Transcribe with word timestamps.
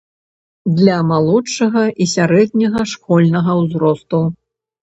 Для 0.77 0.95
малодшага 1.09 1.83
і 2.05 2.07
сярэдняга 2.15 2.81
школьнага 2.95 3.51
ўзросту. 3.63 4.25